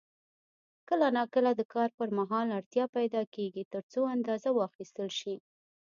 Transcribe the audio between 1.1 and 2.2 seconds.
نا کله د کار پر